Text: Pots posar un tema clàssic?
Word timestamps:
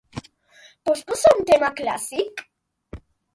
Pots 0.89 1.03
posar 1.11 1.33
un 1.41 1.45
tema 1.51 1.69
clàssic? 1.81 2.43